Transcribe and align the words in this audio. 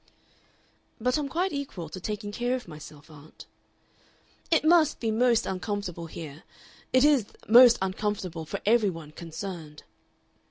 "But 0.99 1.15
I'm 1.19 1.29
quite 1.29 1.53
equal 1.53 1.87
to 1.89 1.99
taking 1.99 2.31
care 2.31 2.55
of 2.55 2.67
myself, 2.67 3.11
aunt." 3.11 3.45
"It 4.49 4.65
must 4.65 4.99
be 4.99 5.11
most 5.11 5.45
uncomfortable 5.45 6.07
here. 6.07 6.41
It 6.91 7.05
is 7.05 7.27
most 7.47 7.77
uncomfortable 7.83 8.45
for 8.47 8.59
every 8.65 8.89
one 8.89 9.11
concerned." 9.11 9.83